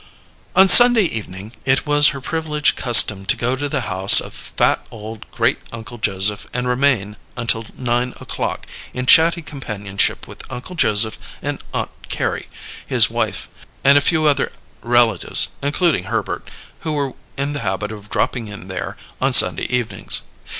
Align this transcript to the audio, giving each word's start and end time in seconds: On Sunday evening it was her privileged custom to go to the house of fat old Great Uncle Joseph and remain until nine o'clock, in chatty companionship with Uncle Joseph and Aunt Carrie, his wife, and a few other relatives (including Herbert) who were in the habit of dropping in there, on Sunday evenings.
On 0.55 0.67
Sunday 0.67 1.03
evening 1.03 1.51
it 1.63 1.85
was 1.85 2.07
her 2.07 2.19
privileged 2.21 2.75
custom 2.75 3.23
to 3.27 3.35
go 3.37 3.55
to 3.55 3.69
the 3.69 3.81
house 3.81 4.19
of 4.19 4.33
fat 4.33 4.83
old 4.89 5.27
Great 5.29 5.59
Uncle 5.71 5.99
Joseph 5.99 6.47
and 6.53 6.67
remain 6.67 7.17
until 7.37 7.65
nine 7.77 8.15
o'clock, 8.19 8.65
in 8.95 9.05
chatty 9.05 9.43
companionship 9.43 10.27
with 10.27 10.41
Uncle 10.51 10.73
Joseph 10.73 11.19
and 11.39 11.63
Aunt 11.71 11.91
Carrie, 12.09 12.47
his 12.83 13.11
wife, 13.11 13.47
and 13.83 13.95
a 13.95 14.01
few 14.01 14.25
other 14.25 14.51
relatives 14.81 15.49
(including 15.61 16.05
Herbert) 16.05 16.49
who 16.79 16.93
were 16.93 17.13
in 17.37 17.53
the 17.53 17.59
habit 17.59 17.91
of 17.91 18.09
dropping 18.09 18.47
in 18.47 18.69
there, 18.69 18.97
on 19.21 19.33
Sunday 19.33 19.65
evenings. 19.69 20.21